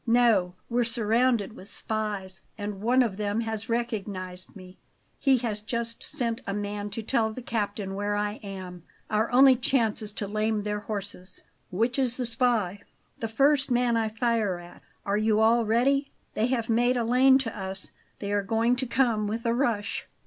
"No; 0.07 0.55
we're 0.67 0.83
surrounded 0.83 1.53
with 1.55 1.67
spies, 1.67 2.41
and 2.57 2.81
one 2.81 3.03
of 3.03 3.17
them 3.17 3.41
has 3.41 3.69
recognized 3.69 4.55
me. 4.55 4.79
He 5.19 5.37
has 5.37 5.61
just 5.61 6.01
sent 6.01 6.41
a 6.47 6.55
man 6.55 6.89
to 6.89 7.03
tell 7.03 7.31
the 7.31 7.43
captain 7.43 7.93
where 7.93 8.15
I 8.15 8.39
am. 8.41 8.81
Our 9.11 9.31
only 9.31 9.55
chance 9.55 10.01
is 10.01 10.11
to 10.13 10.27
lame 10.27 10.63
their 10.63 10.79
horses." 10.79 11.41
"Which 11.69 11.99
is 11.99 12.17
the 12.17 12.25
spy?" 12.25 12.79
"The 13.19 13.27
first 13.27 13.69
man 13.69 13.95
I 13.95 14.09
fire 14.09 14.57
at. 14.57 14.81
Are 15.05 15.17
you 15.17 15.39
all 15.39 15.65
ready? 15.65 16.09
They 16.33 16.47
have 16.47 16.67
made 16.67 16.97
a 16.97 17.03
lane 17.03 17.37
to 17.37 17.55
us; 17.55 17.91
they 18.17 18.31
are 18.31 18.41
going 18.41 18.77
to 18.77 18.87
come 18.87 19.27
with 19.27 19.45
a 19.45 19.53
rush." 19.53 20.07